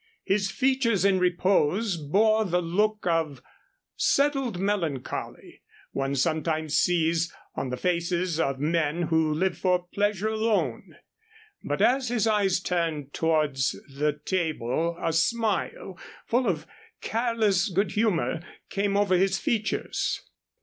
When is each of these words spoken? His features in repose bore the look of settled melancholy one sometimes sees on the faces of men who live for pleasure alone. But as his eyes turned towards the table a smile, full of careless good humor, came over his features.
His 0.23 0.49
features 0.49 1.05
in 1.05 1.19
repose 1.19 1.95
bore 1.95 2.43
the 2.43 2.59
look 2.63 3.05
of 3.05 3.43
settled 3.95 4.57
melancholy 4.59 5.61
one 5.91 6.15
sometimes 6.15 6.73
sees 6.79 7.31
on 7.53 7.69
the 7.69 7.77
faces 7.77 8.39
of 8.39 8.57
men 8.59 9.03
who 9.03 9.31
live 9.31 9.59
for 9.59 9.87
pleasure 9.93 10.29
alone. 10.29 10.95
But 11.63 11.83
as 11.83 12.07
his 12.07 12.25
eyes 12.25 12.59
turned 12.59 13.13
towards 13.13 13.79
the 13.95 14.13
table 14.25 14.97
a 14.99 15.13
smile, 15.13 15.99
full 16.25 16.47
of 16.47 16.65
careless 17.01 17.69
good 17.69 17.91
humor, 17.91 18.41
came 18.71 18.97
over 18.97 19.15
his 19.15 19.37
features. 19.37 20.27